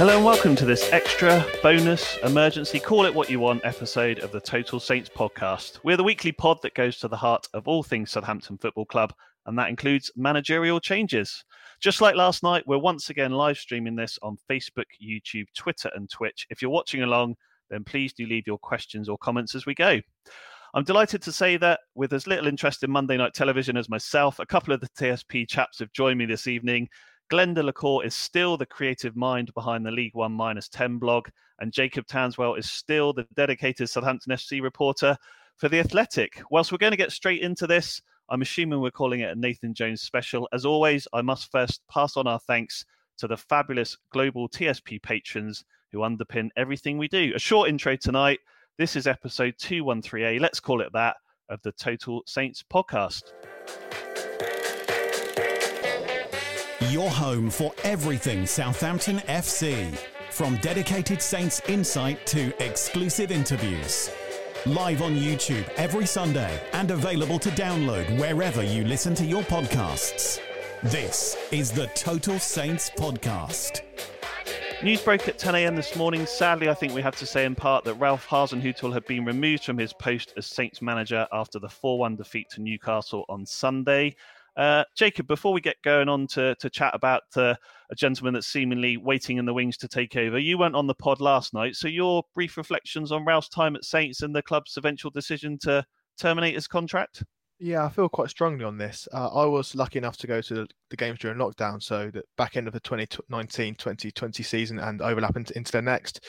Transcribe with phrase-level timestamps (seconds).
[0.00, 4.32] Hello and welcome to this extra bonus emergency call it what you want episode of
[4.32, 5.78] the Total Saints podcast.
[5.84, 9.12] We're the weekly pod that goes to the heart of all things Southampton Football Club,
[9.44, 11.44] and that includes managerial changes.
[11.82, 16.08] Just like last night, we're once again live streaming this on Facebook, YouTube, Twitter, and
[16.08, 16.46] Twitch.
[16.48, 17.34] If you're watching along,
[17.68, 20.00] then please do leave your questions or comments as we go.
[20.72, 24.38] I'm delighted to say that with as little interest in Monday night television as myself,
[24.38, 26.88] a couple of the TSP chaps have joined me this evening.
[27.30, 31.28] Glenn Delacour is still the creative mind behind the League One minus 10 blog,
[31.60, 35.16] and Jacob Tanswell is still the dedicated Southampton FC reporter
[35.56, 36.42] for The Athletic.
[36.50, 39.74] Whilst we're going to get straight into this, I'm assuming we're calling it a Nathan
[39.74, 40.48] Jones special.
[40.52, 42.84] As always, I must first pass on our thanks
[43.18, 47.30] to the fabulous global TSP patrons who underpin everything we do.
[47.36, 48.40] A short intro tonight.
[48.76, 51.16] This is episode 213A, let's call it that,
[51.48, 53.22] of the Total Saints podcast.
[56.90, 59.96] Your home for everything Southampton FC.
[60.30, 64.10] From dedicated Saints insight to exclusive interviews.
[64.66, 70.40] Live on YouTube every Sunday and available to download wherever you listen to your podcasts.
[70.82, 73.82] This is the Total Saints Podcast.
[74.82, 75.76] News broke at 10 a.m.
[75.76, 76.26] this morning.
[76.26, 79.62] Sadly, I think we have to say in part that Ralph Hasenhüttl had been removed
[79.62, 84.16] from his post as Saints manager after the 4 1 defeat to Newcastle on Sunday.
[84.60, 87.54] Uh, Jacob, before we get going on to, to chat about uh,
[87.90, 90.94] a gentleman that's seemingly waiting in the wings to take over, you went on the
[90.94, 91.74] pod last night.
[91.74, 95.82] So, your brief reflections on Ralph's time at Saints and the club's eventual decision to
[96.18, 97.24] terminate his contract?
[97.62, 99.06] Yeah, I feel quite strongly on this.
[99.12, 102.22] Uh, I was lucky enough to go to the, the, games during lockdown, so the
[102.38, 106.24] back end of the 2019-2020 season and overlap into, into the next.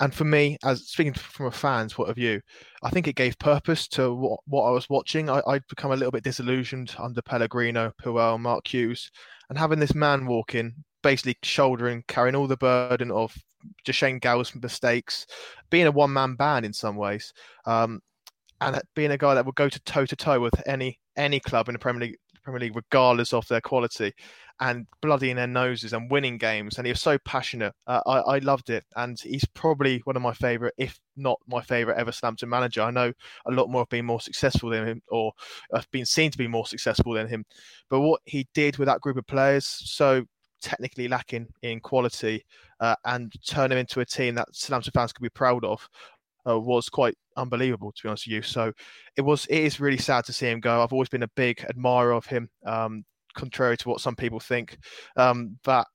[0.00, 2.42] And for me, as speaking from a fan's point of view,
[2.82, 5.30] I think it gave purpose to what, what I was watching.
[5.30, 9.10] I, would become a little bit disillusioned under Pellegrino, Puel, Mark Hughes,
[9.48, 13.34] and having this man walk in, basically shouldering, carrying all the burden of
[13.86, 15.26] Shane Gow's mistakes,
[15.70, 17.32] being a one-man band in some ways.
[17.64, 18.02] Um,
[18.60, 21.68] and being a guy that will go to toe to toe with any any club
[21.68, 24.12] in the Premier League, Premier League, regardless of their quality,
[24.60, 26.78] and bloodying their noses and winning games.
[26.78, 27.74] And he was so passionate.
[27.86, 31.60] Uh, I, I loved it, and he's probably one of my favourite, if not my
[31.60, 32.82] favourite ever Southampton manager.
[32.82, 33.12] I know
[33.46, 35.32] a lot more have been more successful than him, or
[35.74, 37.44] have been seen to be more successful than him.
[37.90, 40.24] But what he did with that group of players, so
[40.62, 42.44] technically lacking in quality,
[42.80, 45.88] uh, and turn them into a team that Southampton fans could be proud of,
[46.48, 48.42] uh, was quite unbelievable to be honest with you.
[48.42, 48.72] So
[49.16, 50.82] it was it is really sad to see him go.
[50.82, 54.78] I've always been a big admirer of him, um, contrary to what some people think.
[55.16, 55.86] Um, but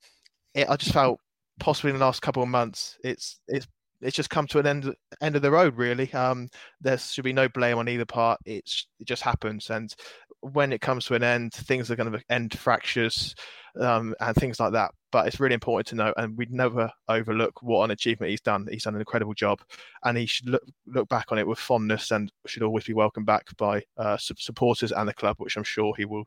[0.53, 1.19] it, I just felt
[1.59, 3.67] possibly in the last couple of months, it's it's
[4.01, 6.11] it's just come to an end end of the road really.
[6.13, 6.49] Um,
[6.81, 8.39] there should be no blame on either part.
[8.45, 9.93] It's it just happens, and
[10.41, 13.35] when it comes to an end, things are going to end fractures
[13.79, 14.91] um, and things like that.
[15.11, 18.67] But it's really important to know, and we'd never overlook what an achievement he's done.
[18.71, 19.61] He's done an incredible job,
[20.03, 23.25] and he should look look back on it with fondness, and should always be welcomed
[23.25, 26.25] back by uh, supporters and the club, which I'm sure he will.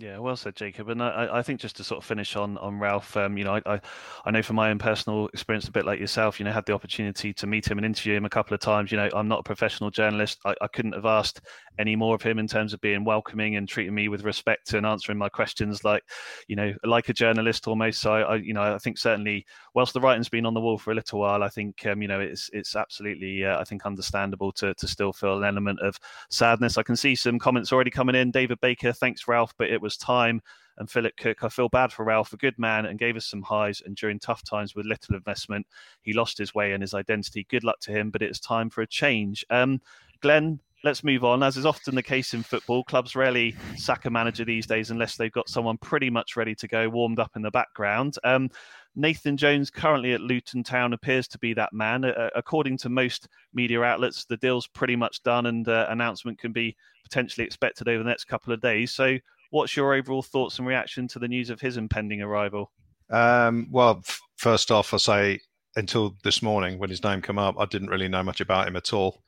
[0.00, 0.90] Yeah, well said, Jacob.
[0.90, 3.54] And I, I think just to sort of finish on on Ralph, um, you know,
[3.54, 3.80] I, I,
[4.24, 6.72] I know from my own personal experience, a bit like yourself, you know, had the
[6.72, 8.92] opportunity to meet him and interview him a couple of times.
[8.92, 10.38] You know, I'm not a professional journalist.
[10.44, 11.40] I, I couldn't have asked
[11.80, 14.86] any more of him in terms of being welcoming and treating me with respect and
[14.86, 16.04] answering my questions like,
[16.46, 18.00] you know, like a journalist almost.
[18.00, 20.92] So I, you know, I think certainly, whilst the writing's been on the wall for
[20.92, 24.52] a little while, I think, um, you know, it's it's absolutely, uh, I think, understandable
[24.52, 25.98] to to still feel an element of
[26.30, 26.78] sadness.
[26.78, 28.30] I can see some comments already coming in.
[28.30, 30.40] David Baker, thanks, Ralph, but it was time.
[30.78, 33.42] And Philip Cook, I feel bad for Ralph, a good man, and gave us some
[33.42, 33.82] highs.
[33.84, 35.66] And during tough times with little investment,
[36.02, 37.46] he lost his way and his identity.
[37.50, 39.44] Good luck to him, but it's time for a change.
[39.50, 39.80] Um,
[40.20, 41.42] Glenn, let's move on.
[41.42, 45.16] As is often the case in football, clubs rarely sack a manager these days unless
[45.16, 48.14] they've got someone pretty much ready to go, warmed up in the background.
[48.22, 48.48] Um,
[48.94, 52.04] Nathan Jones, currently at Luton Town, appears to be that man.
[52.04, 56.52] Uh, according to most media outlets, the deal's pretty much done, and uh, announcement can
[56.52, 58.92] be potentially expected over the next couple of days.
[58.92, 59.18] So,
[59.50, 62.70] What's your overall thoughts and reaction to the news of his impending arrival?
[63.10, 65.40] Um, well, f- first off, I say
[65.76, 68.76] until this morning when his name came up, I didn't really know much about him
[68.76, 69.22] at all.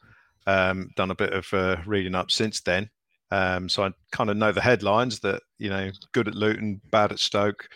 [0.46, 2.90] Um, done a bit of uh, reading up since then,
[3.30, 7.12] um, so I kind of know the headlines that you know, good at Luton, bad
[7.12, 7.68] at Stoke,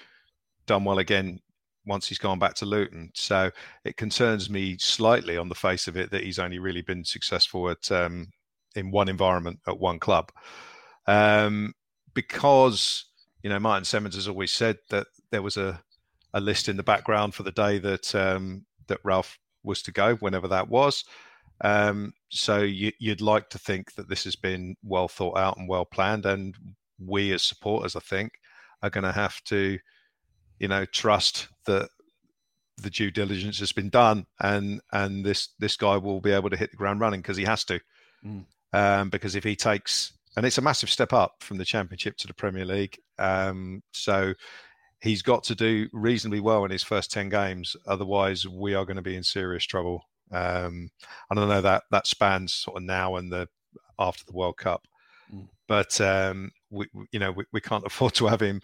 [0.67, 1.41] done well again
[1.87, 3.11] once he's gone back to Luton.
[3.15, 3.51] So
[3.85, 7.69] it concerns me slightly on the face of it that he's only really been successful
[7.69, 8.29] at um,
[8.75, 10.33] in one environment at one club.
[11.07, 11.75] Um,
[12.15, 13.05] because
[13.43, 15.81] you know Martin Semmens has always said that there was a,
[16.33, 20.15] a list in the background for the day that um, that Ralph was to go,
[20.17, 21.05] whenever that was.
[21.61, 25.69] Um, so you, would like to think that this has been well thought out and
[25.69, 26.55] well planned, and
[26.99, 28.33] we as supporters, I think,
[28.83, 29.79] are going to have to,
[30.59, 31.89] you know, trust that
[32.77, 36.57] the due diligence has been done, and and this this guy will be able to
[36.57, 37.81] hit the ground running because he has to.
[38.25, 38.47] Mm.
[38.73, 42.27] Um, because if he takes and it's a massive step up from the Championship to
[42.27, 42.99] the Premier League.
[43.19, 44.35] Um, so
[45.01, 48.97] he's got to do reasonably well in his first ten games, otherwise we are going
[48.97, 50.03] to be in serious trouble.
[50.33, 50.91] Um,
[51.31, 53.49] and I know that that spans sort of now and the
[53.99, 54.87] after the World Cup,
[55.33, 55.49] mm.
[55.69, 58.61] but um, we, you know we, we can't afford to have him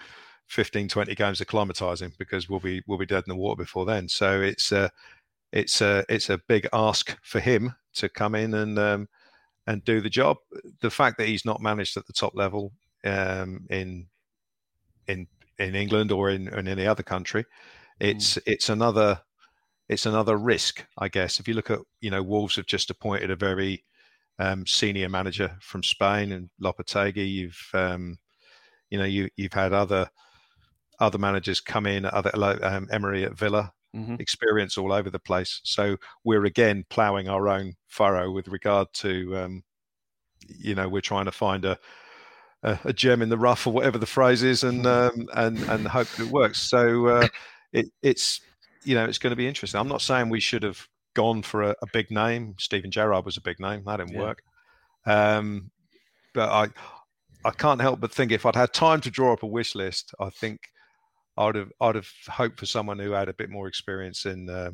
[0.48, 4.08] 15, 20 games acclimatizing because we'll be we'll be dead in the water before then.
[4.08, 4.90] So it's a
[5.52, 9.08] it's a it's a big ask for him to come in and um,
[9.70, 10.38] and do the job.
[10.80, 12.72] The fact that he's not managed at the top level
[13.04, 14.08] um, in
[15.06, 15.28] in
[15.58, 17.44] in England or in, in any other country,
[18.00, 18.42] it's mm.
[18.46, 19.20] it's another
[19.88, 21.38] it's another risk, I guess.
[21.38, 23.84] If you look at you know Wolves have just appointed a very
[24.40, 27.30] um, senior manager from Spain and Lopetegui.
[27.30, 28.18] You've um,
[28.90, 30.10] you know you you've had other
[30.98, 32.32] other managers come in, other
[32.64, 34.16] um, Emery at Villa mm-hmm.
[34.18, 35.60] experience all over the place.
[35.64, 39.62] So we're again ploughing our own furrow with regard to, um,
[40.46, 41.78] you know, we're trying to find a,
[42.62, 45.20] a, a, gem in the rough or whatever the phrase is, and mm-hmm.
[45.20, 46.60] um, and and hope that it works.
[46.60, 47.28] So uh,
[47.72, 48.40] it, it's
[48.84, 49.80] you know it's going to be interesting.
[49.80, 52.54] I'm not saying we should have gone for a, a big name.
[52.58, 53.82] Steven Gerrard was a big name.
[53.86, 54.20] That didn't yeah.
[54.20, 54.42] work.
[55.06, 55.70] Um,
[56.34, 56.68] but I
[57.44, 60.14] I can't help but think if I'd had time to draw up a wish list,
[60.20, 60.60] I think
[61.36, 64.72] I'd have I'd have hoped for someone who had a bit more experience in uh,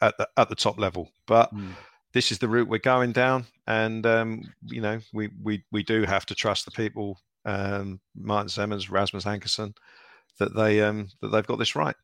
[0.00, 1.10] at the at the top level.
[1.26, 1.72] But mm.
[2.12, 6.04] this is the route we're going down, and um, you know we we we do
[6.04, 9.74] have to trust the people, um, Martin Semmens, Rasmus Ankersen,
[10.38, 11.96] that they um, that they've got this right.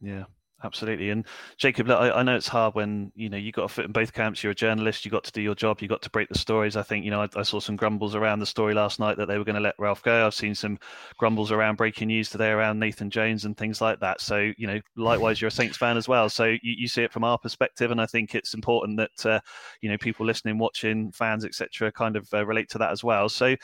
[0.00, 0.24] Yeah,
[0.62, 1.10] absolutely.
[1.10, 1.26] And
[1.56, 4.12] Jacob, I, I, know it's hard when you know you got to fit in both
[4.12, 4.42] camps.
[4.42, 5.04] You're a journalist.
[5.04, 5.80] You got to do your job.
[5.80, 6.76] You got to break the stories.
[6.76, 9.26] I think you know I, I saw some grumbles around the story last night that
[9.26, 10.26] they were going to let Ralph go.
[10.26, 10.78] I've seen some
[11.16, 14.20] grumbles around breaking news today around Nathan Jones and things like that.
[14.20, 16.28] So you know, likewise, you're a Saints fan as well.
[16.28, 19.40] So you, you see it from our perspective, and I think it's important that uh,
[19.80, 23.28] you know people listening, watching, fans, etc., kind of uh, relate to that as well.
[23.28, 23.56] So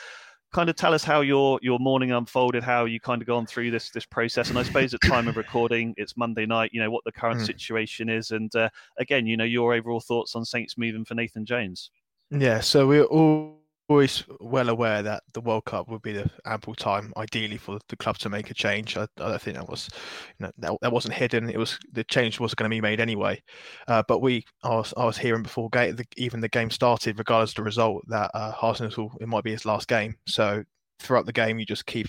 [0.57, 3.69] kind of tell us how your your morning unfolded, how you kind of gone through
[3.69, 6.71] this this process, and I suppose at time of recording, it's Monday night.
[6.73, 7.45] You know what the current mm.
[7.45, 11.45] situation is, and uh, again, you know your overall thoughts on Saints moving for Nathan
[11.45, 11.91] Jones.
[12.31, 13.59] Yeah, so we're all
[13.89, 17.95] always well aware that the World Cup would be the ample time, ideally, for the
[17.95, 18.97] club to make a change.
[18.97, 19.89] I, I think that was,
[20.37, 21.49] you know, that, that wasn't hidden.
[21.49, 23.41] It was the change was going to be made anyway.
[23.87, 27.17] Uh, but we, I was, I was hearing before game, the, even the game started,
[27.17, 30.15] regardless of the result, that uh, Arsenal it might be his last game.
[30.27, 30.63] So
[30.99, 32.07] throughout the game, you just keep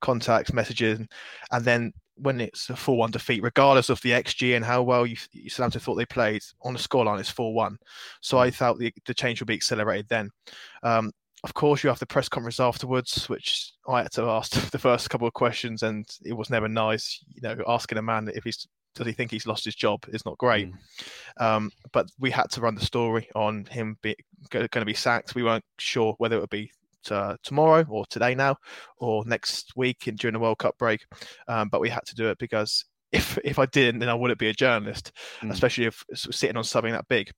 [0.00, 1.00] contacts, messages,
[1.50, 5.16] and then when it's a 4-1 defeat, regardless of the XG and how well you,
[5.48, 7.76] Southampton thought they played, on the scoreline it's 4-1.
[8.20, 10.30] So I thought the, the change would be accelerated then.
[10.82, 11.12] Um,
[11.44, 15.10] of course, you have the press conference afterwards, which I had to ask the first
[15.10, 17.22] couple of questions, and it was never nice.
[17.34, 20.24] You know, asking a man if he's does he think he's lost his job is
[20.24, 20.72] not great.
[20.72, 21.42] Mm.
[21.42, 24.16] Um, but we had to run the story on him be,
[24.50, 25.34] going to be sacked.
[25.34, 26.72] We weren't sure whether it would be
[27.10, 28.56] uh, tomorrow or today now
[28.98, 31.04] or next week in, during the World Cup break.
[31.48, 34.38] Um, but we had to do it because if if I didn't, then I wouldn't
[34.38, 35.50] be a journalist, mm.
[35.50, 37.30] especially if sitting on something that big.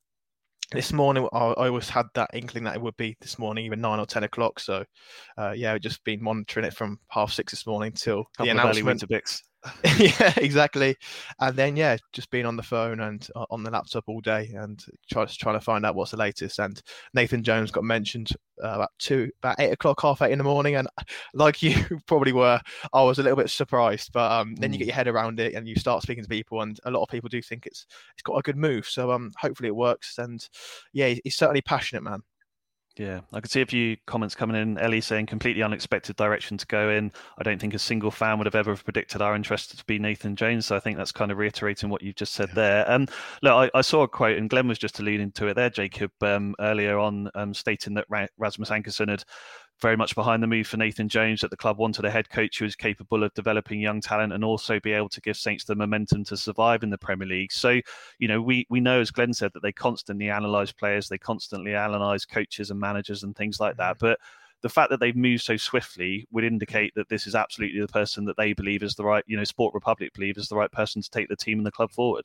[0.72, 3.80] This morning, I, I, always had that inkling that it would be this morning, even
[3.80, 4.60] nine or ten o'clock.
[4.60, 4.84] So,
[5.38, 9.02] uh, yeah, I've just been monitoring it from half six this morning till the announcement.
[9.98, 10.96] yeah, exactly.
[11.40, 14.50] And then yeah, just being on the phone and uh, on the laptop all day
[14.54, 16.58] and try, trying to find out what's the latest.
[16.58, 16.80] And
[17.14, 18.30] Nathan Jones got mentioned
[18.62, 20.76] uh, about two, about eight o'clock, half eight in the morning.
[20.76, 20.88] And
[21.34, 22.60] like you probably were,
[22.92, 24.12] I was a little bit surprised.
[24.12, 24.88] But um, then you get mm.
[24.88, 27.28] your head around it and you start speaking to people, and a lot of people
[27.28, 28.87] do think it's it's got a good move.
[28.87, 30.18] So um, hopefully it works.
[30.18, 30.46] And
[30.92, 32.22] yeah, he's certainly passionate, man.
[32.98, 34.76] Yeah, I can see a few comments coming in.
[34.76, 37.12] Ellie saying completely unexpected direction to go in.
[37.38, 40.34] I don't think a single fan would have ever predicted our interest to be Nathan
[40.34, 40.66] Jones.
[40.66, 42.54] So I think that's kind of reiterating what you've just said yeah.
[42.54, 42.90] there.
[42.90, 43.06] Um,
[43.40, 46.10] look, I, I, saw a quote, and Glenn was just alluding to it there, Jacob,
[46.22, 49.22] um, earlier on, um, stating that Rasmus Ankersen had
[49.80, 52.58] very much behind the move for Nathan Jones that the club wanted a head coach
[52.58, 55.76] who was capable of developing young talent and also be able to give Saints the
[55.76, 57.52] momentum to survive in the Premier League.
[57.52, 57.80] So,
[58.18, 61.75] you know, we we know as Glenn said that they constantly analyze players, they constantly
[61.75, 63.97] analyze coaches and managers and things like that.
[63.97, 64.06] Mm-hmm.
[64.06, 64.18] But
[64.62, 68.25] the fact that they've moved so swiftly would indicate that this is absolutely the person
[68.25, 71.00] that they believe is the right, you know, Sport Republic believe is the right person
[71.00, 72.25] to take the team and the club forward.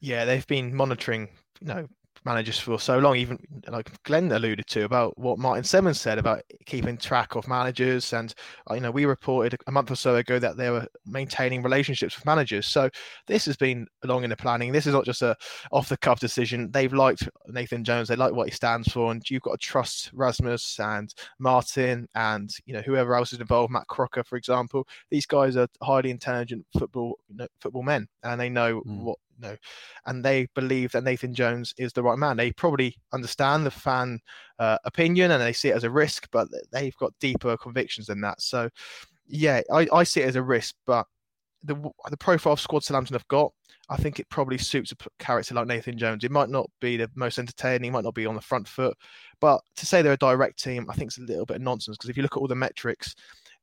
[0.00, 1.28] Yeah, they've been monitoring,
[1.60, 1.88] you know,
[2.24, 6.42] managers for so long, even like Glenn alluded to about what Martin Semmens said about
[6.66, 8.12] keeping track of managers.
[8.12, 8.34] And,
[8.70, 12.16] uh, you know, we reported a month or so ago that they were maintaining relationships
[12.16, 12.66] with managers.
[12.66, 12.90] So
[13.26, 14.72] this has been long in the planning.
[14.72, 15.36] This is not just a
[15.72, 16.70] off the cuff decision.
[16.70, 18.08] They've liked Nathan Jones.
[18.08, 19.10] They like what he stands for.
[19.12, 23.72] And you've got to trust Rasmus and Martin and, you know, whoever else is involved,
[23.72, 24.86] Matt Crocker, for example.
[25.10, 29.02] These guys are highly intelligent football, you know, football men and they know mm.
[29.02, 29.56] what know,
[30.06, 32.36] and they believe that Nathan Jones is the right man.
[32.36, 34.20] They probably understand the fan
[34.58, 38.20] uh, opinion and they see it as a risk, but they've got deeper convictions than
[38.22, 38.40] that.
[38.40, 38.68] So,
[39.26, 41.06] yeah, I, I see it as a risk, but
[41.64, 41.74] the
[42.10, 43.52] the profile of squad Southampton have got,
[43.90, 46.24] I think it probably suits a character like Nathan Jones.
[46.24, 48.96] It might not be the most entertaining, might not be on the front foot,
[49.40, 51.96] but to say they're a direct team, I think it's a little bit of nonsense
[51.96, 53.14] because if you look at all the metrics,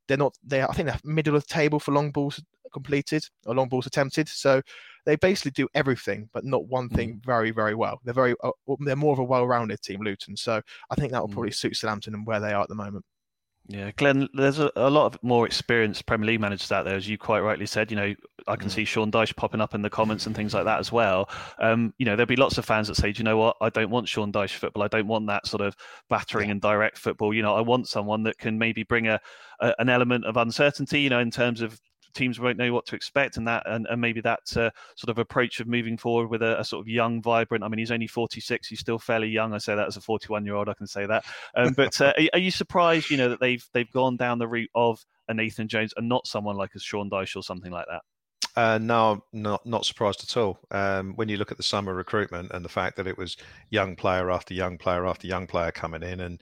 [0.07, 0.35] they're not.
[0.43, 2.41] They I think they're middle of the table for long balls
[2.73, 4.27] completed or long balls attempted.
[4.27, 4.61] So
[5.05, 7.25] they basically do everything, but not one thing mm.
[7.25, 7.99] very, very well.
[8.03, 10.35] They're very, uh, they're more of a well-rounded team, Luton.
[10.35, 11.33] So I think that will mm.
[11.33, 13.05] probably suit Southampton and where they are at the moment.
[13.67, 17.09] Yeah, Glenn, there's a, a, lot of more experienced Premier League managers out there, as
[17.09, 17.89] you quite rightly said.
[17.89, 18.15] You know,
[18.47, 18.71] I can mm.
[18.71, 21.29] see Sean Dyche popping up in the comments and things like that as well.
[21.57, 23.55] Um, you know, there'll be lots of fans that say, Do you know what?
[23.61, 24.83] I don't want Sean Dyche football.
[24.83, 25.75] I don't want that sort of
[26.09, 27.33] battering and direct football.
[27.33, 29.19] You know, I want someone that can maybe bring a,
[29.59, 31.79] a, an element of uncertainty, you know, in terms of
[32.15, 35.17] teams won't know what to expect, and that and, and maybe that uh, sort of
[35.17, 37.63] approach of moving forward with a, a, sort of young, vibrant.
[37.63, 39.53] I mean, he's only 46; he's still fairly young.
[39.53, 41.25] I say that as a 41 year old, I can say that.
[41.55, 44.47] Um, but uh, are, are, you surprised, you know, that they've they've gone down the
[44.47, 47.85] route of a Nathan Jones and not someone like a Sean Dyche or something like
[47.87, 48.01] that?
[48.55, 50.59] Uh, no, not not surprised at all.
[50.71, 53.35] Um, when you look at the summer recruitment and the fact that it was
[53.69, 56.39] young player after young player after young player coming in, and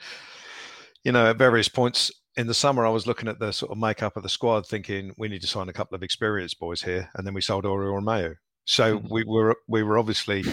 [1.03, 3.77] you know at various points in the summer, I was looking at the sort of
[3.77, 7.09] makeup of the squad, thinking we need to sign a couple of experienced boys here,
[7.15, 8.35] and then we sold Oriol Romeu.
[8.65, 9.13] So mm-hmm.
[9.13, 10.43] we were we were obviously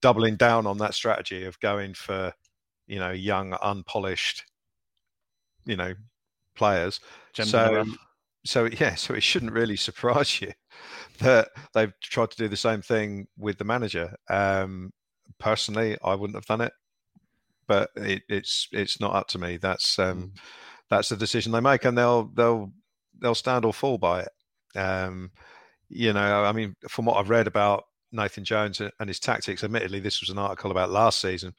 [0.00, 2.32] doubling down on that strategy of going for
[2.86, 4.44] you know young, unpolished,
[5.64, 5.94] you know,
[6.54, 7.00] players.
[7.34, 7.84] so
[8.44, 10.52] so yeah, so it shouldn't really surprise you
[11.20, 14.16] that they've tried to do the same thing with the manager.
[14.28, 14.92] Um,
[15.38, 16.72] personally, I wouldn't have done it,
[17.68, 19.56] but it, it's it's not up to me.
[19.56, 20.40] That's um, mm
[20.90, 22.72] that's the decision they make, and they'll they'll
[23.20, 24.78] they'll stand or fall by it.
[24.78, 25.30] Um,
[25.88, 30.00] you know, I mean, from what I've read about Nathan Jones and his tactics, admittedly,
[30.00, 31.54] this was an article about last season.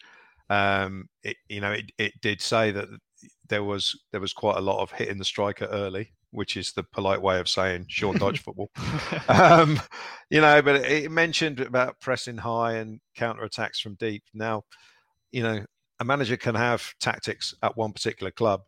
[0.50, 2.88] Um, it, you know, it, it did say that
[3.50, 6.84] there was there was quite a lot of hitting the striker early, which is the
[6.84, 8.70] polite way of saying Sean Dyche football.
[9.28, 9.80] Um,
[10.30, 14.24] you know, but it mentioned about pressing high and counter attacks from deep.
[14.34, 14.64] Now,
[15.32, 15.66] you know,
[16.00, 18.62] a manager can have tactics at one particular club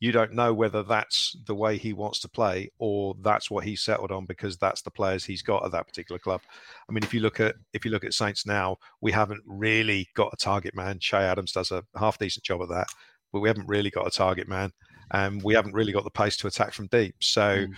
[0.00, 3.82] you don't know whether that's the way he wants to play or that's what he's
[3.82, 6.40] settled on because that's the players he's got at that particular club.
[6.88, 10.08] I mean, if you look at if you look at Saints now, we haven't really
[10.16, 10.98] got a target man.
[10.98, 12.86] Che Adams does a half decent job of that,
[13.30, 14.72] but we haven't really got a target man,
[15.10, 17.16] and we haven't really got the pace to attack from deep.
[17.20, 17.72] So, mm.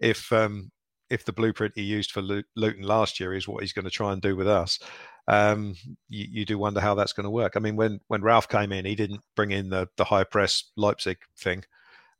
[0.00, 0.72] if um,
[1.08, 4.12] if the blueprint he used for Luton last year is what he's going to try
[4.12, 4.80] and do with us,
[5.28, 5.74] um,
[6.08, 7.52] you, you, do wonder how that's going to work.
[7.56, 10.64] I mean, when when Ralph came in, he didn't bring in the the high press
[10.76, 11.64] Leipzig thing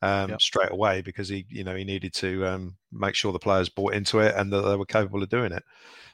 [0.03, 0.41] um, yep.
[0.41, 3.95] straight away because he you know he needed to um, make sure the players bought
[3.95, 5.65] into it and that they were capable of doing it.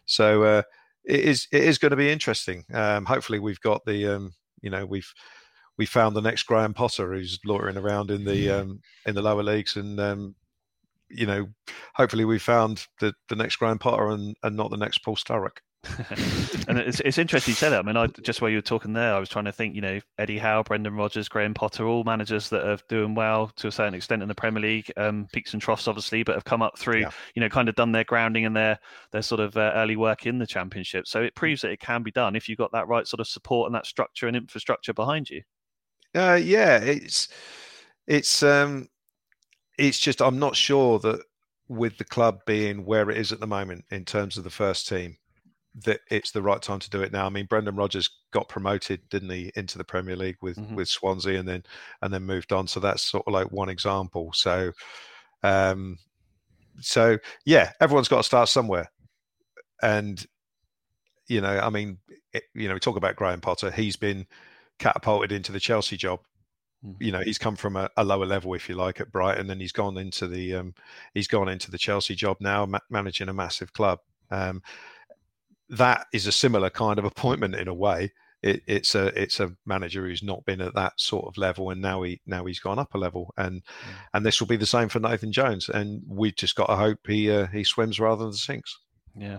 [0.06, 0.62] So uh,
[1.04, 2.64] it is it is going to be interesting.
[2.72, 5.12] Um, hopefully, we've got the um, you know we've
[5.76, 9.42] we found the next Graham Potter who's loitering around in the um, in the lower
[9.42, 10.34] leagues, and um,
[11.08, 11.48] you know,
[11.94, 15.58] hopefully we found the the next Graham Potter and, and not the next Paul Sturrock.
[16.68, 17.78] and it's, it's interesting you say that.
[17.78, 19.74] I mean, I just while you were talking there, I was trying to think.
[19.74, 23.68] You know, Eddie Howe, Brendan Rodgers, Graham Potter, all managers that are doing well to
[23.68, 24.92] a certain extent in the Premier League.
[24.96, 27.00] Um, peaks and troughs, obviously, but have come up through.
[27.00, 27.10] Yeah.
[27.34, 28.78] You know, kind of done their grounding and their
[29.12, 31.06] their sort of uh, early work in the Championship.
[31.06, 33.28] So it proves that it can be done if you've got that right sort of
[33.28, 35.42] support and that structure and infrastructure behind you.
[36.14, 37.28] Uh, yeah, it's
[38.06, 38.88] it's um,
[39.78, 41.20] it's just I'm not sure that
[41.68, 44.88] with the club being where it is at the moment in terms of the first
[44.88, 45.16] team
[45.84, 47.26] that it's the right time to do it now.
[47.26, 50.74] I mean, Brendan Rodgers got promoted, didn't he, into the Premier League with mm-hmm.
[50.74, 51.62] with Swansea, and then
[52.02, 52.66] and then moved on.
[52.66, 54.32] So that's sort of like one example.
[54.32, 54.72] So,
[55.42, 55.98] um,
[56.80, 58.90] so yeah, everyone's got to start somewhere,
[59.82, 60.24] and
[61.28, 61.98] you know, I mean,
[62.32, 63.70] it, you know, we talk about Graham Potter.
[63.70, 64.26] He's been
[64.78, 66.20] catapulted into the Chelsea job.
[66.84, 67.02] Mm-hmm.
[67.02, 69.60] You know, he's come from a, a, lower level, if you like, at Brighton, and
[69.60, 70.74] he's gone into the um,
[71.12, 73.98] he's gone into the Chelsea job now, ma- managing a massive club.
[74.30, 74.62] Um,
[75.70, 78.12] that is a similar kind of appointment in a way.
[78.42, 81.80] It, it's a it's a manager who's not been at that sort of level, and
[81.80, 83.94] now he now he's gone up a level, and mm.
[84.12, 86.98] and this will be the same for Nathan Jones, and we just got to hope
[87.06, 88.78] he uh, he swims rather than sinks.
[89.18, 89.38] Yeah,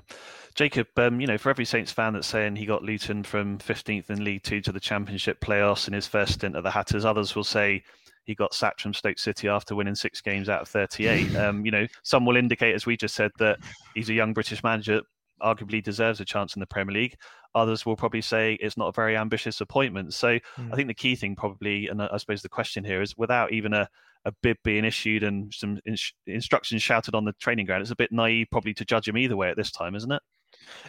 [0.56, 0.88] Jacob.
[0.98, 4.24] Um, you know, for every Saints fan that's saying he got Luton from 15th in
[4.24, 7.44] League Two to the Championship playoffs in his first stint at the Hatters, others will
[7.44, 7.84] say
[8.26, 11.36] he got sacked from Stoke City after winning six games out of 38.
[11.38, 13.60] Um, you know, some will indicate, as we just said, that
[13.94, 15.02] he's a young British manager
[15.42, 17.16] arguably deserves a chance in the Premier League.
[17.56, 20.14] Others will probably say it's not a very ambitious appointment.
[20.14, 20.72] So mm.
[20.72, 23.74] I think the key thing probably, and I suppose the question here is, without even
[23.74, 23.90] a
[24.26, 27.96] a bid being issued and some in- instructions shouted on the training ground, it's a
[27.96, 30.22] bit naive probably to judge him either way at this time, isn't it?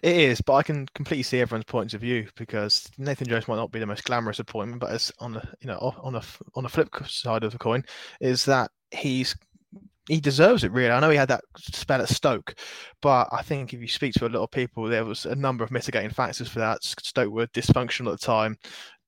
[0.02, 3.57] It is, but I can completely see everyone's points of view because Nathan Jones might
[3.57, 6.23] not be the most glamorous appointment, but as on the you know on a
[6.55, 7.85] on a flip side of the coin
[8.21, 9.37] is that he's
[10.09, 10.91] he deserves it really.
[10.91, 12.55] I know he had that spell at Stoke,
[13.00, 15.62] but I think if you speak to a lot of people, there was a number
[15.62, 16.83] of mitigating factors for that.
[16.83, 18.57] Stoke were dysfunctional at the time,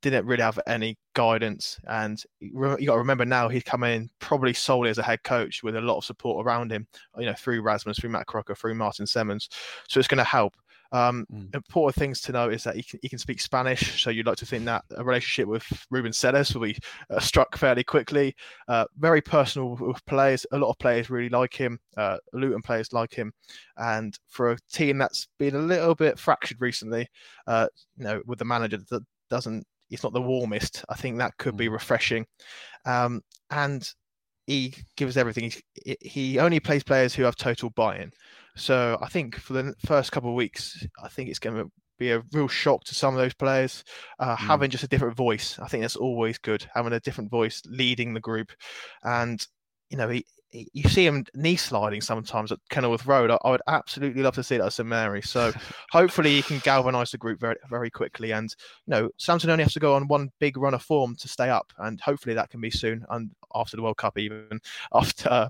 [0.02, 2.52] didn't really have any guidance, and you
[2.87, 5.80] got to remember now he's come in probably solely as a head coach with a
[5.80, 6.87] lot of support around him.
[7.19, 9.49] You know, through Rasmus, through Matt Crocker, through Martin Semmens,
[9.88, 10.54] so it's going to help.
[10.92, 11.54] Um, mm.
[11.54, 14.36] Important things to know is that he can, he can speak Spanish, so you'd like
[14.38, 16.76] to think that a relationship with Ruben Selles will be
[17.10, 18.34] uh, struck fairly quickly.
[18.69, 20.45] Uh, very personal with players.
[20.52, 21.78] A lot of players really like him.
[21.97, 23.32] Uh, Luton players like him,
[23.76, 27.08] and for a team that's been a little bit fractured recently,
[27.47, 30.84] uh, you know, with the manager that doesn't, it's not the warmest.
[30.88, 31.58] I think that could mm.
[31.58, 32.26] be refreshing,
[32.84, 33.88] um, and
[34.50, 35.52] he gives everything.
[35.84, 38.10] He, he only plays players who have total buy-in.
[38.56, 42.10] So I think for the first couple of weeks, I think it's going to be
[42.10, 43.84] a real shock to some of those players.
[44.19, 44.39] Uh, mm.
[44.39, 46.67] Having just a different voice, I think that's always good.
[46.75, 48.50] Having a different voice leading the group,
[49.04, 49.47] and
[49.89, 53.30] you know, he, he, you see him knee sliding sometimes at Kenilworth Road.
[53.30, 55.23] I, I, would absolutely love to see that at St Mary.
[55.23, 55.52] So
[55.93, 58.32] hopefully he can galvanise the group very very quickly.
[58.32, 58.52] And
[58.86, 61.50] you know, Southampton only has to go on one big run of form to stay
[61.50, 64.60] up, and hopefully that can be soon and after the World Cup, even
[64.95, 65.49] after uh,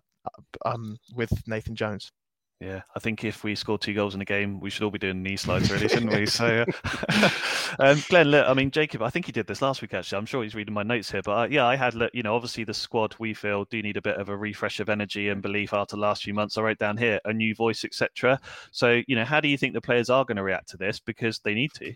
[0.65, 2.13] um, with Nathan Jones.
[2.61, 4.99] Yeah, I think if we scored two goals in a game, we should all be
[4.99, 6.27] doing knee slides, really, shouldn't we?
[6.27, 7.31] So, uh,
[7.79, 10.19] um, Glenn, look, I mean, Jacob, I think he did this last week, actually.
[10.19, 11.23] I'm sure he's reading my notes here.
[11.25, 14.03] But uh, yeah, I had, you know, obviously the squad we feel do need a
[14.03, 16.59] bit of a refresh of energy and belief after the last few months.
[16.59, 18.39] I wrote down here a new voice, etc.
[18.73, 21.01] So, you know, how do you think the players are going to react to this?
[21.01, 21.95] Because they need to.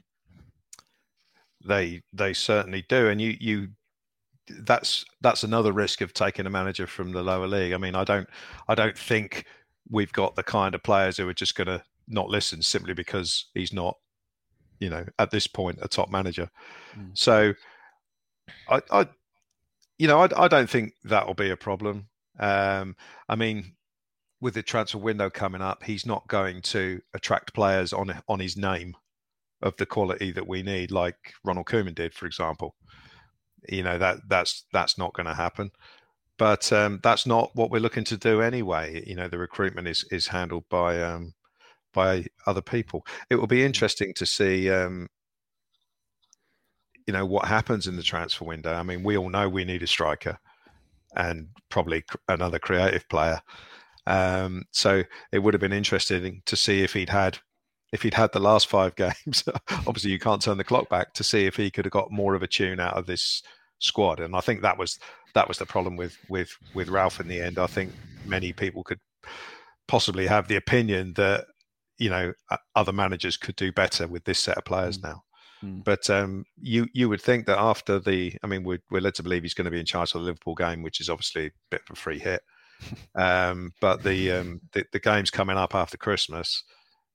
[1.66, 3.68] They they certainly do, and you you
[4.48, 7.72] that's that's another risk of taking a manager from the lower league.
[7.72, 8.28] I mean, I don't
[8.68, 9.46] I don't think
[9.90, 13.46] we've got the kind of players who are just going to not listen simply because
[13.54, 13.96] he's not,
[14.80, 16.50] you know, at this point a top manager.
[16.96, 17.16] Mm.
[17.16, 17.54] So,
[18.68, 19.08] I, I,
[19.98, 22.08] you know, I, I don't think that will be a problem.
[22.38, 22.96] Um,
[23.28, 23.74] I mean,
[24.40, 28.56] with the transfer window coming up, he's not going to attract players on on his
[28.56, 28.96] name
[29.62, 32.74] of the quality that we need, like Ronald Koeman did, for example.
[33.68, 35.70] You know that that's that's not going to happen
[36.36, 39.04] but um, that's not what we're looking to do anyway.
[39.06, 41.32] You know, the recruitment is is handled by um,
[41.92, 43.06] by other people.
[43.30, 43.66] It will be mm.
[43.66, 45.08] interesting to see, um,
[47.06, 48.74] you know, what happens in the transfer window.
[48.74, 50.38] I mean, we all know we need a striker
[51.16, 53.40] and probably another creative player.
[54.06, 57.38] Um, so it would have been interesting to see if he'd had
[57.94, 59.44] if he'd had the last five games.
[59.86, 62.34] obviously, you can't turn the clock back to see if he could have got more
[62.34, 63.42] of a tune out of this
[63.78, 64.20] squad.
[64.20, 64.98] And I think that was
[65.34, 67.58] that was the problem with with with Ralph in the end.
[67.58, 67.92] I think
[68.26, 69.00] many people could
[69.86, 71.46] possibly have the opinion that
[71.98, 72.32] you know
[72.74, 75.04] other managers could do better with this set of players mm.
[75.04, 75.22] now.
[75.62, 75.84] Mm.
[75.84, 79.22] But um, you you would think that after the, I mean, we're, we're led to
[79.22, 81.50] believe he's going to be in charge of the Liverpool game, which is obviously a
[81.70, 82.42] bit of a free hit.
[83.14, 86.64] um, but the, um, the the game's coming up after Christmas.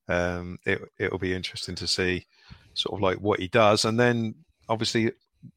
[0.10, 2.26] Um, it it'll be interesting to see
[2.74, 4.36] sort of like what he does, and then
[4.68, 5.12] obviously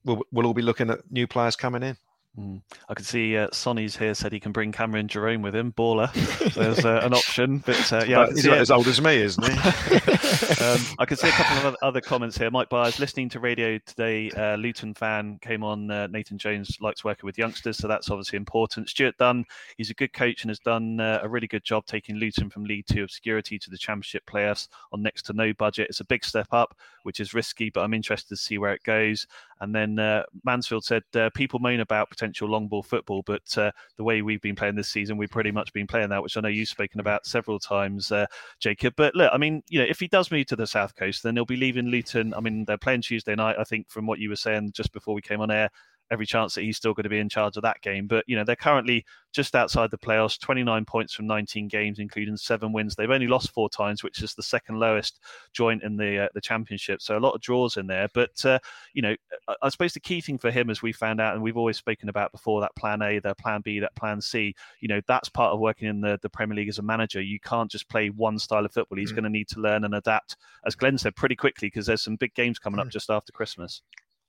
[0.05, 1.97] we'll, we'll all be looking at new players coming in.
[2.38, 2.62] Mm.
[2.88, 6.11] I can see uh, Sonny's here said he can bring Cameron Jerome with him, baller.
[6.55, 9.53] there's uh, an option, but uh, yeah, he's not as old as me, isn't he?
[10.64, 12.51] um, I can see a couple of other comments here.
[12.51, 15.90] Mike Byers, listening to radio today, uh, Luton fan came on.
[15.90, 18.88] Uh, Nathan Jones likes working with youngsters, so that's obviously important.
[18.88, 19.45] Stuart Dunn,
[19.77, 22.64] he's a good coach and has done uh, a really good job taking Luton from
[22.64, 25.88] League Two obscurity to the Championship playoffs on next to no budget.
[25.90, 28.85] It's a big step up, which is risky, but I'm interested to see where it
[28.85, 29.27] goes.
[29.61, 31.03] And then Mansfield said
[31.35, 33.22] people moan about potential long ball football.
[33.26, 36.22] But uh, the way we've been playing this season, we've pretty much been playing that,
[36.22, 38.26] which I know you've spoken about several times, uh,
[38.61, 38.94] Jacob.
[38.96, 41.35] But look, I mean, you know, if he does move to the south coast, then
[41.35, 42.32] he'll be leaving Luton.
[42.35, 43.56] I mean, they're playing Tuesday night.
[43.58, 45.70] I think from what you were saying just before we came on air,
[46.12, 48.07] every chance that he's still going to be in charge of that game.
[48.07, 52.37] But you know, they're currently just outside the playoffs, 29 points from 19 games, including
[52.37, 52.94] seven wins.
[52.94, 55.20] They've only lost four times, which is the second lowest
[55.55, 57.01] joint in the uh, the championship.
[57.01, 58.09] So a lot of draws in there.
[58.12, 58.59] But uh,
[58.92, 59.16] you know,
[59.48, 61.79] I, I, suppose the key thing for him, as we found out, and we've always
[61.79, 64.55] spoken about before, that plan A, that plan B, that plan C.
[64.81, 67.22] You know, that's part of working in the the Premier League as a manager.
[67.22, 68.98] You can't just play one style of football.
[68.98, 69.16] He's mm.
[69.16, 72.16] going to need to learn and adapt, as Glenn said, pretty quickly because there's some
[72.16, 72.83] big games coming mm.
[72.83, 73.81] up just after Christmas.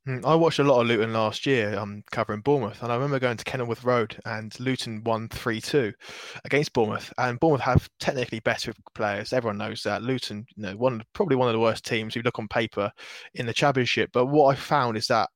[0.06, 3.20] Hmm, I watched a lot of Luton last year, um, covering Bournemouth, and I remember
[3.20, 5.94] going to Kenilworth Road and Luton won three two
[6.44, 7.14] against Bournemouth.
[7.18, 9.32] And Bournemouth have technically better players.
[9.32, 10.04] Everyone knows that.
[10.04, 12.92] Luton, you know, one probably one of the worst teams if you look on paper
[13.36, 14.10] in the Championship.
[14.12, 15.30] But what I found is that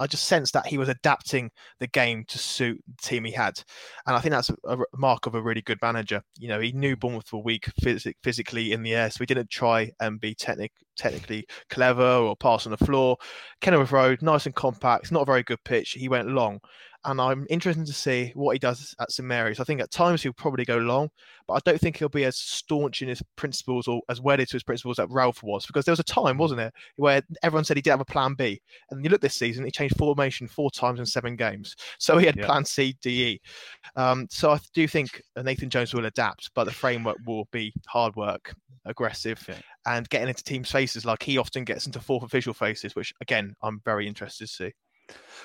[0.00, 3.62] I just sensed that he was adapting the game to suit the team he had,
[4.06, 6.22] and I think that's a, mark of a really good manager.
[6.38, 9.50] You know, he knew Bournemouth were weak phys- physically in the air, so he didn't
[9.50, 13.18] try and be technic- technically clever or pass on the floor.
[13.60, 15.90] Kenilworth Road, nice and compact, not a very good pitch.
[15.90, 16.60] He went long,
[17.04, 19.58] and I'm interested to see what he does at St Mary's.
[19.58, 21.08] I think at times he'll probably go long,
[21.48, 24.56] but I don't think he'll be as staunch in his principles or as wedded to
[24.56, 25.66] his principles that Ralph was.
[25.66, 28.34] Because there was a time, wasn't it, where everyone said he did have a plan
[28.34, 28.60] B,
[28.90, 32.26] and you look this season, he changed formation four times in seven games, so he
[32.26, 32.46] had yeah.
[32.46, 33.40] plan C, D, E.
[33.96, 38.14] Um, so I do think Nathan Jones will adapt, but the framework will be hard
[38.16, 39.60] work, aggressive, okay.
[39.86, 43.54] and getting into teams' faces like he often gets into fourth official faces, which again
[43.62, 44.72] I'm very interested to see.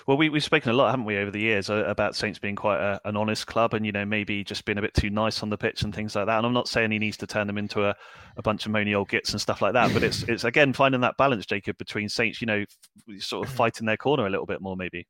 [0.08, 2.56] Well, we, we've spoken a lot, haven't we, over the years uh, about Saints being
[2.56, 5.42] quite a, an honest club and, you know, maybe just being a bit too nice
[5.42, 6.38] on the pitch and things like that.
[6.38, 7.96] And I'm not saying he needs to turn them into a,
[8.38, 11.02] a bunch of moany old gits and stuff like that, but it's, it's again, finding
[11.02, 12.64] that balance, Jacob, between Saints, you know,
[13.18, 15.08] sort of fighting their corner a little bit more, maybe.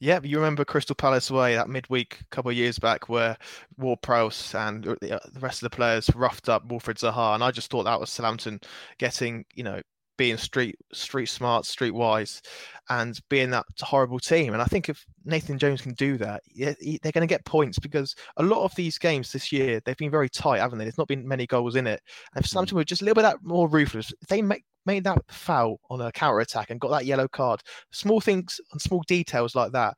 [0.00, 3.38] Yeah, you remember Crystal Palace away that midweek a couple of years back where
[3.78, 7.70] Ward Prowse and the rest of the players roughed up Wilfried Zaha, and I just
[7.70, 8.60] thought that was Southampton
[8.98, 9.80] getting, you know,
[10.16, 12.42] being street street smart, street wise,
[12.90, 14.52] and being that horrible team.
[14.52, 18.14] And I think if Nathan Jones can do that, they're going to get points because
[18.36, 20.84] a lot of these games this year they've been very tight, haven't they?
[20.84, 22.00] There's not been many goals in it.
[22.34, 22.52] And if mm.
[22.52, 26.00] Southampton were just a little bit more ruthless, if they make made that foul on
[26.00, 29.94] a counter attack and got that yellow card, small things and small details like that,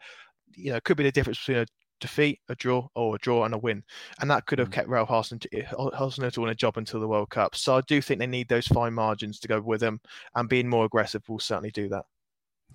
[0.55, 1.67] you know, could be the difference between a
[2.01, 3.83] defeat, a draw, or a draw and a win.
[4.21, 4.73] And that could have mm.
[4.73, 7.55] kept Ralph Hasenhüttl to win a job until the World Cup.
[7.55, 10.01] So I do think they need those fine margins to go with them,
[10.35, 12.05] and being more aggressive will certainly do that.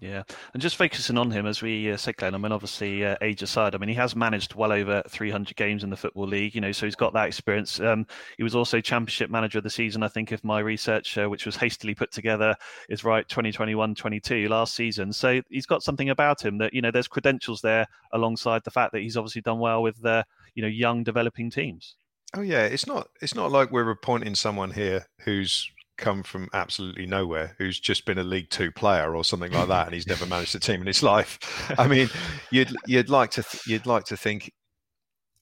[0.01, 2.33] Yeah, and just focusing on him as we uh, said, Glenn.
[2.33, 5.83] I mean, obviously, uh, age aside, I mean, he has managed well over 300 games
[5.83, 6.55] in the football league.
[6.55, 7.79] You know, so he's got that experience.
[7.79, 10.01] Um, he was also Championship Manager of the season.
[10.01, 12.55] I think if my research, uh, which was hastily put together,
[12.89, 15.13] is right, 2021-22 last season.
[15.13, 18.93] So he's got something about him that you know, there's credentials there alongside the fact
[18.93, 21.95] that he's obviously done well with the you know young developing teams.
[22.35, 25.69] Oh yeah, it's not it's not like we're appointing someone here who's
[26.01, 29.85] come from absolutely nowhere who's just been a League Two player or something like that,
[29.85, 31.39] and he's never managed a team in his life.
[31.77, 32.09] I mean,
[32.51, 34.51] you'd you'd like to th- you'd like to think,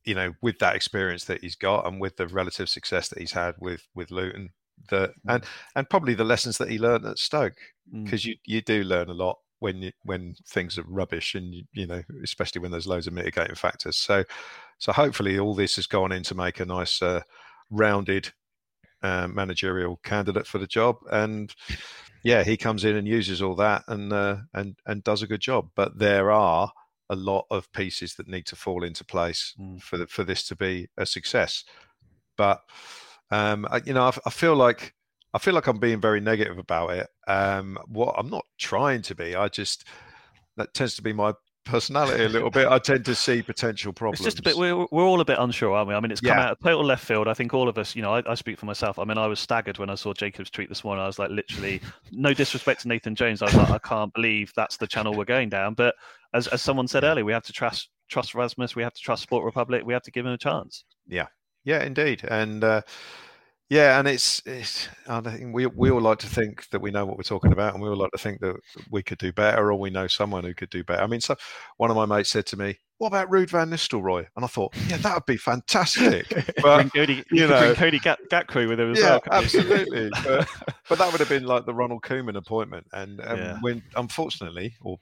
[0.04, 3.32] you know, with that experience that he's got and with the relative success that he's
[3.32, 4.52] had with with Luton,
[4.90, 5.36] that mm.
[5.36, 5.44] and
[5.76, 7.58] and probably the lessons that he learned at Stoke,
[7.92, 8.26] because mm.
[8.28, 11.86] you you do learn a lot when you, when things are rubbish and you, you
[11.86, 14.24] know especially when there's loads of mitigating factors so
[14.78, 17.22] so hopefully all this has gone in to make a nice uh,
[17.70, 18.32] rounded
[19.02, 21.54] uh, managerial candidate for the job, and
[22.24, 25.42] yeah, he comes in and uses all that and uh, and and does a good
[25.42, 25.70] job.
[25.76, 26.72] But there are
[27.10, 29.82] a lot of pieces that need to fall into place mm.
[29.82, 31.64] for the, for this to be a success.
[32.38, 32.62] But
[33.32, 34.94] um, I, you know, I, I, feel like
[35.34, 37.08] I feel like I'm being very negative about it.
[37.28, 39.86] Um, what I'm not trying to be, I just
[40.58, 41.34] that tends to be my
[41.70, 42.68] personality a little bit.
[42.68, 44.20] I tend to see potential problems.
[44.20, 44.58] It's just a bit.
[44.58, 45.94] We're, we're all a bit unsure, aren't we?
[45.96, 46.46] I mean, it's come Yeah.
[46.46, 47.28] out of total left field.
[47.28, 47.96] I think all of us.
[47.96, 49.00] You know, I, I speak for myself.
[49.00, 51.04] I mean, I was staggered when I saw Jacob's tweet this morning.
[51.04, 53.42] I was like, literally, no disrespect to Nathan Jones.
[53.42, 55.74] I was like, I can't believe that's the channel we're going down.
[55.76, 55.96] But
[56.34, 58.76] as as someone said earlier, we have to trust trust Rasmus.
[58.76, 59.84] We have to trust Sport Republic.
[59.86, 60.84] We have to give him a chance.
[61.08, 61.28] Yeah,
[61.64, 62.82] Yeah, indeed, and uh,
[63.70, 64.90] yeah, and it's it's.
[65.08, 67.74] I think we we all like to think that we know what we're talking about,
[67.74, 68.56] and we all like to think that
[68.92, 71.02] we could do better, or we know someone who could do better.
[71.04, 71.36] I mean, so
[71.78, 74.74] one of my mates said to me, "What about Ruud van Nistelrooy?" And I thought,
[74.88, 76.28] yeah, that would be fantastic.
[76.62, 79.10] But bring Cody, you you could bring know- Cody Gat- Gatkwe with him as yeah,
[79.10, 79.22] well.
[79.32, 80.10] absolutely.
[80.24, 80.48] but,
[80.90, 83.58] but that would have been like the Ronald Koeman appointment, and um, Yeah.
[83.62, 84.98] when unfortunately, or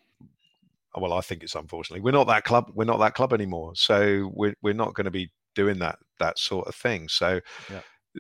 [0.96, 2.72] well, I think it's unfortunately, we're not that club.
[2.74, 3.74] We're not that club anymore.
[3.76, 7.08] So we're we're not going to be doing that that sort of thing.
[7.08, 7.40] So
[7.72, 7.80] Yeah.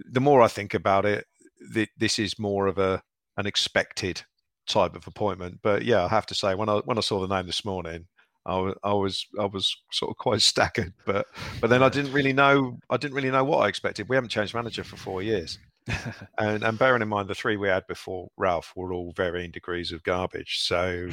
[0.09, 1.25] The more I think about it,
[1.73, 3.01] th- this is more of a
[3.37, 4.23] an expected
[4.67, 5.59] type of appointment.
[5.61, 8.07] But yeah, I have to say when I when I saw the name this morning.
[8.45, 11.27] I was, I was I was sort of quite staggered, but
[11.59, 14.07] but then I didn't really know I didn't really know what I expected.
[14.07, 15.59] We haven't changed manager for four years,
[16.37, 19.91] and and bearing in mind the three we had before Ralph were all varying degrees
[19.91, 20.59] of garbage.
[20.61, 21.09] So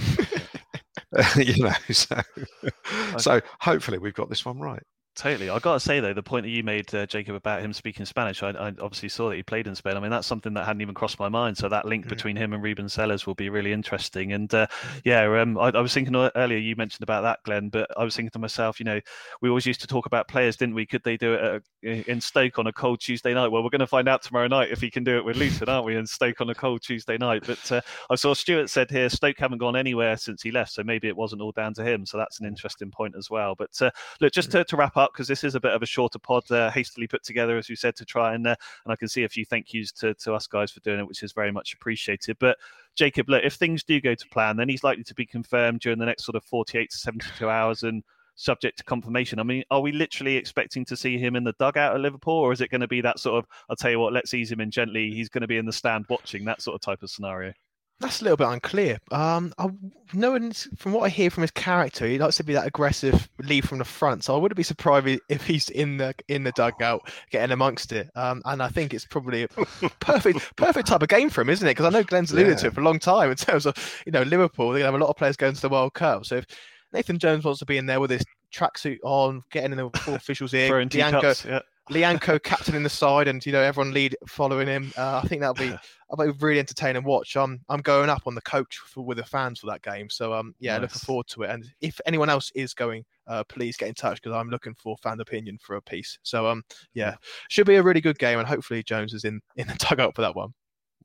[1.36, 2.20] you know, so
[3.18, 4.82] so hopefully we've got this one right.
[5.16, 5.48] Totally.
[5.48, 8.04] I've got to say though, the point that you made, uh, Jacob, about him speaking
[8.04, 9.96] Spanish, I, I obviously saw that he played in Spain.
[9.96, 11.56] I mean, that's something that hadn't even crossed my mind.
[11.56, 12.08] So that link Mm.
[12.08, 14.32] between him and Ruben Selles will be really interesting.
[14.32, 14.66] And uh,
[15.04, 18.16] yeah, um, I, I was thinking earlier you mentioned about that, Glenn, but I was
[18.16, 19.00] thinking to myself, you know,
[19.40, 20.84] we always used to talk about players, didn't we?
[20.84, 23.48] Could they do it a, in Stoke on a cold Tuesday night?
[23.48, 25.68] Well, we're going to find out tomorrow night if he can do it with Luton,
[25.68, 25.94] aren't we?
[25.94, 27.44] In Stoke on a cold Tuesday night.
[27.46, 30.82] But uh, I saw Stuart said here, Stoke haven't gone anywhere since he left, so
[30.82, 32.04] maybe it wasn't all down to him.
[32.04, 33.54] So that's an interesting point as well.
[33.54, 35.86] But uh, look, just to, to wrap up, because this is a bit of a
[35.86, 38.96] shorter pod, uh, hastily put together, as you said, to try and uh, and I
[38.96, 41.32] can see a few thank yous to, to us guys for doing it, which is
[41.32, 42.36] very much appreciated.
[42.38, 42.58] But
[42.94, 45.98] Jacob, look, if things do go to plan, then he's likely to be confirmed during
[45.98, 48.02] the next sort of 48 to 72 hours and
[48.36, 49.38] subject to confirmation.
[49.38, 52.52] I mean, are we literally expecting to see him in the dugout at Liverpool, or
[52.52, 54.60] is it going to be that sort of, I'll tell you what, let's ease him
[54.60, 57.10] in gently, he's going to be in the stand watching, that sort of type of
[57.10, 57.52] scenario?
[58.00, 58.98] That's a little bit unclear.
[59.12, 59.68] Um, I,
[60.12, 63.66] knowing from what I hear from his character, he likes to be that aggressive, lead
[63.68, 64.24] from the front.
[64.24, 68.10] So I wouldn't be surprised if- he's in the in the dugout, getting amongst it.
[68.16, 69.48] Um, and I think it's probably a
[70.00, 71.70] perfect perfect type of game for him, isn't it?
[71.70, 74.12] Because I know Glenn's alluded to it for a long time in terms of you
[74.12, 74.70] know Liverpool.
[74.70, 76.26] They're gonna have a lot of players going to the World Cup.
[76.26, 76.46] So if
[76.92, 80.52] Nathan Jones wants to be in there with his tracksuit on, getting in the officials
[80.54, 80.68] ear,
[81.12, 81.60] teacups, yeah.
[81.90, 84.92] Lyanco captain in the side, and you know everyone lead following him.
[84.96, 85.68] Uh, I think that'll be
[86.10, 87.36] that'll be really entertaining watch.
[87.36, 90.32] I'm I'm going up on the coach for, with the fans for that game, so
[90.32, 91.50] um yeah, looking forward to it.
[91.50, 94.96] And if anyone else is going, uh, please get in touch because I'm looking for
[94.96, 96.18] fan opinion for a piece.
[96.22, 96.62] So um
[96.94, 97.16] yeah,
[97.48, 100.22] should be a really good game, and hopefully Jones is in in the dugout for
[100.22, 100.54] that one.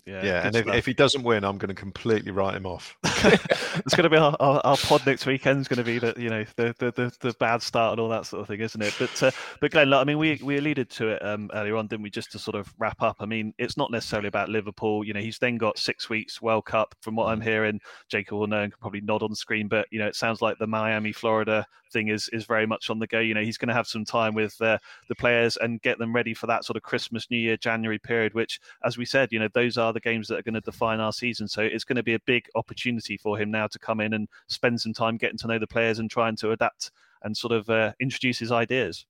[0.06, 2.98] Yeah, Yeah, and if, if he doesn't win, I'm going to completely write him off.
[3.04, 5.62] it's going to be our, our, our pod next weekend.
[5.62, 8.10] Is going to be the you know the, the the the bad start and all
[8.10, 8.94] that sort of thing, isn't it?
[8.98, 9.32] But uh,
[9.62, 12.10] but Glenn, look, I mean, we we alluded to it um, earlier on, didn't we?
[12.10, 13.18] Just to sort of wrap up.
[13.20, 15.04] I mean, it's not necessarily about Liverpool.
[15.04, 16.96] You know, he's then got six weeks World Cup.
[17.02, 19.68] From what I'm hearing, Jacob will know and can probably nod on the screen.
[19.68, 23.00] But you know, it sounds like the Miami, Florida thing is is very much on
[23.00, 23.20] the go.
[23.20, 26.14] You know, he's going to have some time with uh, the players and get them
[26.14, 28.34] ready for that sort of Christmas, New Year, January period.
[28.34, 31.00] Which, as we said, you know, those are the games that are going to define
[31.00, 31.48] our season.
[31.48, 34.28] So it's going to be a big opportunity for him now to come in and
[34.48, 36.92] spend some time getting to know the players and trying to adapt
[37.24, 39.06] and sort of uh, introduce his ideas.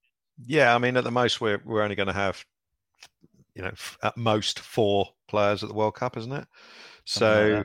[0.46, 2.44] Yeah, I mean, at the most, we're we're only going to have,
[3.54, 6.46] you know, f- at most four players at the World Cup, isn't it?
[7.14, 7.64] Like So,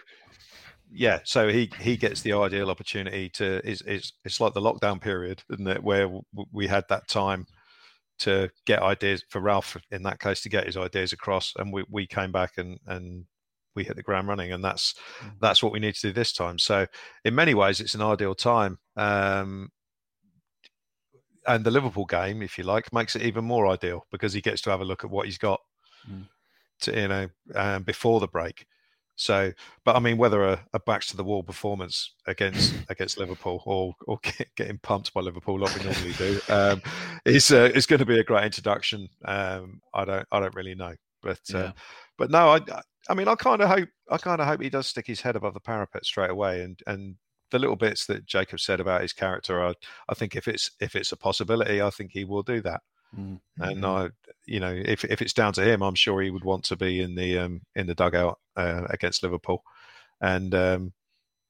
[0.92, 5.02] yeah, so he he gets the ideal opportunity to is is it's like the lockdown
[5.02, 7.48] period, isn't it, where w- we had that time
[8.20, 11.84] to get ideas for Ralph in that case to get his ideas across, and we
[11.90, 13.26] we came back and and
[13.76, 14.96] we hit the ground running, and that's
[15.42, 16.58] that's what we need to do this time.
[16.58, 16.88] So,
[17.24, 18.80] in many ways, it's an ideal time.
[18.96, 19.70] Um,
[21.48, 24.62] and the Liverpool game, if you like, makes it even more ideal because he gets
[24.62, 25.60] to have a look at what he's got,
[26.10, 26.28] Mm.
[26.82, 28.66] to you know, um, before the break.
[29.16, 29.54] So,
[29.86, 33.96] but I mean, whether a, a backs to the wall performance against against Liverpool or
[34.08, 36.82] or get, getting pumped by Liverpool like we normally do um,
[37.26, 39.08] is uh, is going to be a great introduction.
[39.24, 41.72] Um, I don't I don't really know, but uh,
[42.18, 42.60] but no, I
[43.10, 45.36] I mean, I kind of hope I kind of hope he does stick his head
[45.36, 47.16] above the parapet straight away and and
[47.52, 49.74] the little bits that Jacob said about his character, I,
[50.10, 52.82] I think if it's if it's a possibility, I think he will do that.
[53.18, 53.40] Mm.
[53.60, 54.10] And I,
[54.46, 57.02] you know, if if it's down to him, I'm sure he would want to be
[57.02, 59.64] in the um, in the dugout uh, against Liverpool.
[60.22, 60.94] And um,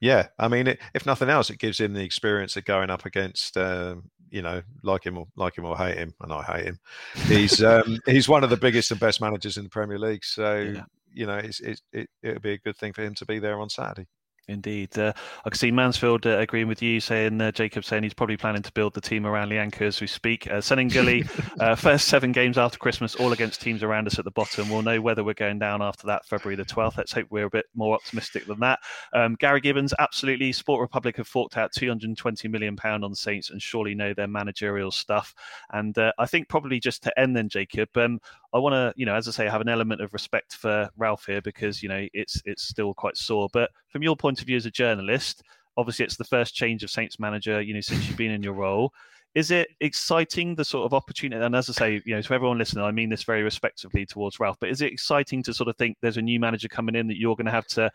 [0.00, 3.06] yeah, I mean, it, if nothing else, it gives him the experience of going up
[3.06, 6.66] against, um, you know, like him or like him or hate him, and I hate
[6.66, 6.78] him.
[7.26, 10.24] He's um, he's one of the biggest and best managers in the Premier League.
[10.24, 10.84] So Yeah.
[11.12, 13.60] you know, it's, it it it'll be a good thing for him to be there
[13.60, 14.06] on Saturday.
[14.48, 14.96] Indeed.
[14.96, 15.12] Uh,
[15.44, 18.62] I can see Mansfield uh, agreeing with you, saying uh, Jacob saying he's probably planning
[18.62, 20.48] to build the team around Lyanco as we speak.
[20.48, 21.24] Uh, Gully,
[21.60, 24.70] uh, first seven games after Christmas, all against teams around us at the bottom.
[24.70, 26.96] We'll know whether we're going down after that February the 12th.
[26.96, 28.78] Let's hope we're a bit more optimistic than that.
[29.12, 30.52] Um, Gary Gibbons, absolutely.
[30.52, 34.92] Sport Republic have forked out £220 million on the Saints and surely know their managerial
[34.92, 35.34] stuff.
[35.72, 38.20] And uh, I think probably just to end then, Jacob, um,
[38.54, 41.26] I want to, you know, as I say, have an element of respect for Ralph
[41.26, 43.48] here because, you know, it's it's still quite sore.
[43.52, 45.42] But from your point of view as a journalist,
[45.76, 48.54] obviously it's the first change of Saints manager, you know, since you've been in your
[48.54, 48.92] role.
[49.34, 51.44] Is it exciting the sort of opportunity?
[51.44, 54.40] And as I say, you know, to everyone listening, I mean this very respectfully towards
[54.40, 54.56] Ralph.
[54.58, 57.18] But is it exciting to sort of think there's a new manager coming in that
[57.18, 57.90] you're going to have to,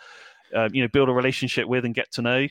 [0.56, 2.48] uh, you know, build a relationship with and get to know?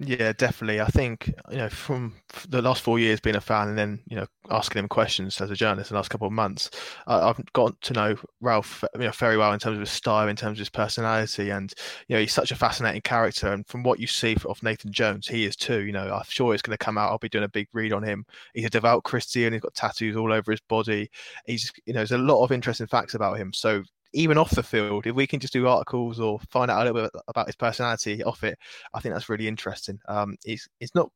[0.00, 0.80] Yeah, definitely.
[0.80, 2.14] I think you know from
[2.48, 5.50] the last four years being a fan, and then you know asking him questions as
[5.50, 6.70] a journalist the last couple of months,
[7.08, 10.28] uh, I've got to know Ralph you know very well in terms of his style,
[10.28, 11.74] in terms of his personality, and
[12.06, 13.52] you know he's such a fascinating character.
[13.52, 15.80] And from what you see of Nathan Jones, he is too.
[15.80, 17.10] You know, I'm sure it's going to come out.
[17.10, 18.24] I'll be doing a big read on him.
[18.54, 19.52] He's a devout Christian.
[19.52, 21.10] He's got tattoos all over his body.
[21.44, 23.52] He's you know there's a lot of interesting facts about him.
[23.52, 23.82] So
[24.12, 27.02] even off the field, if we can just do articles or find out a little
[27.02, 28.58] bit about his personality off it,
[28.94, 29.98] I think that's really interesting.
[30.08, 31.10] Um, it's it's not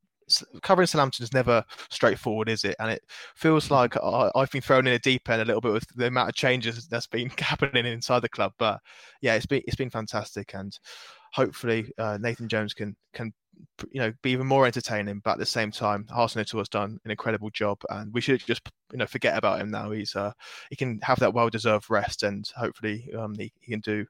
[0.63, 2.77] covering Southampton is never straightforward, is it?
[2.79, 3.03] And it
[3.35, 6.07] feels like I, have been thrown in a deep end a little bit with the
[6.07, 8.53] amount of changes that's been happening inside the club.
[8.59, 8.81] But
[9.21, 10.79] yeah, it's been it's been fantastic, and
[11.33, 13.33] hopefully uh, Nathan Jones can can
[13.91, 15.21] you know be even more entertaining.
[15.25, 18.63] But at the same time, Hasenhüttl has done an incredible job, and we should just
[18.93, 19.91] you know forget about him now.
[19.91, 20.33] He's uh,
[20.71, 24.07] he can have that well deserved rest, and hopefully um, he, he, can do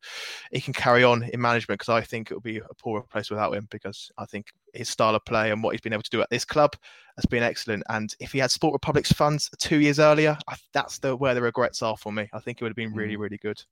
[0.51, 3.31] he can carry on in management because I think it will be a poor place
[3.31, 6.11] without him because I think his style of play and what he's been able to
[6.11, 6.75] do at this club
[7.17, 7.83] has been excellent.
[7.89, 11.43] And if he had Sport Republic's funds two years earlier, I, that's the where the
[11.43, 12.29] regrets are for me.
[12.33, 13.21] I think it would have been really mm.
[13.21, 13.63] really good.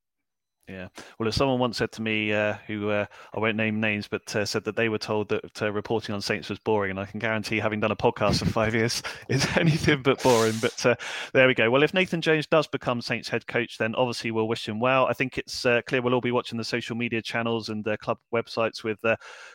[0.71, 0.89] Yeah.
[1.19, 4.35] Well, as someone once said to me, uh, who uh, I won't name names, but
[4.37, 7.07] uh, said that they were told that uh, reporting on Saints was boring, and I
[7.07, 10.55] can guarantee, having done a podcast for five years, is anything but boring.
[10.61, 10.95] But uh,
[11.33, 11.71] there we go.
[11.71, 15.07] Well, if Nathan Jones does become Saints head coach, then obviously we'll wish him well.
[15.07, 17.99] I think it's uh, clear we'll all be watching the social media channels and the
[17.99, 18.99] club websites with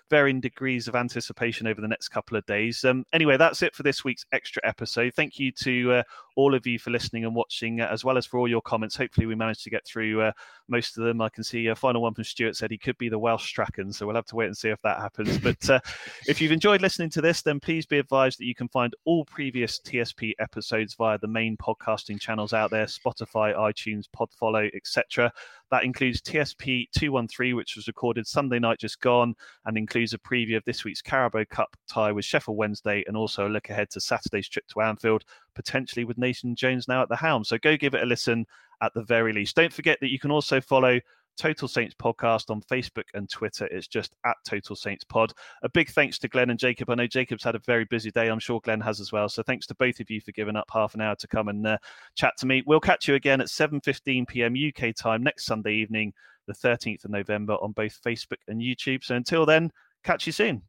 [0.09, 2.83] varying degrees of anticipation over the next couple of days.
[2.83, 5.13] Um, anyway, that's it for this week's extra episode.
[5.15, 6.03] Thank you to
[6.35, 8.95] all of you for listening and watching, uh, as well as for all your comments.
[8.95, 10.31] Hopefully, we managed to get through uh,
[10.67, 11.21] most of them.
[11.21, 13.91] I can see a final one from Stuart said he could be the Welsh Strachan,
[13.91, 15.37] so we'll have to wait and see if that happens.
[15.37, 15.79] But uh,
[16.27, 19.25] if you've enjoyed listening to this, then please be advised that you can find all
[19.25, 25.31] previous TSP episodes via the main podcasting channels out there Spotify, iTunes, Podfollow, etc.
[25.71, 29.33] That includes TSP 213, which was recorded Sunday night just gone,
[29.65, 33.47] and includes a preview of this week's Carabao Cup tie with Sheffield Wednesday, and also
[33.47, 35.23] a look ahead to Saturday's trip to Anfield,
[35.55, 37.43] potentially with Nathan Jones now at the helm.
[37.43, 38.45] So go give it a listen
[38.81, 39.55] at the very least.
[39.55, 40.99] Don't forget that you can also follow
[41.37, 43.65] Total Saints Podcast on Facebook and Twitter.
[43.67, 45.33] It's just at Total Saints Pod.
[45.63, 46.89] A big thanks to Glenn and Jacob.
[46.89, 48.27] I know Jacob's had a very busy day.
[48.27, 49.29] I'm sure Glenn has as well.
[49.29, 51.65] So thanks to both of you for giving up half an hour to come and
[51.65, 51.77] uh,
[52.15, 52.63] chat to me.
[52.65, 54.55] We'll catch you again at 7:15 p.m.
[54.55, 56.13] UK time next Sunday evening,
[56.47, 59.03] the 13th of November, on both Facebook and YouTube.
[59.03, 59.71] So until then,
[60.03, 60.63] catch you soon.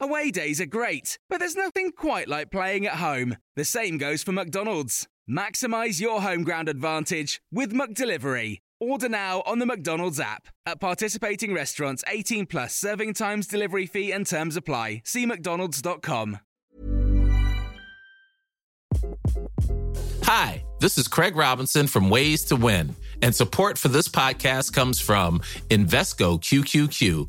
[0.00, 3.36] Away days are great, but there's nothing quite like playing at home.
[3.54, 5.06] The same goes for McDonald's.
[5.30, 8.58] Maximize your home ground advantage with McDelivery.
[8.80, 10.48] Order now on the McDonald's app.
[10.66, 15.02] At participating restaurants, 18 plus serving times, delivery fee, and terms apply.
[15.04, 16.38] See McDonald's.com.
[20.24, 24.98] Hi, this is Craig Robinson from Ways to Win, and support for this podcast comes
[24.98, 27.28] from Invesco QQQ